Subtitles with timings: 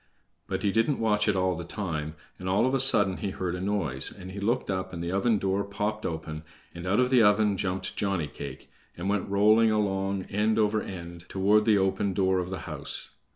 [0.47, 3.53] But he didn't watch it all the time, and all of a sudden he heard
[3.53, 6.43] a noise, and he looked up and the oven door popped open,
[6.73, 11.29] and out of the oven jumped Johnny cake, and went rolling along end over end,
[11.29, 13.11] toward the open door of the house.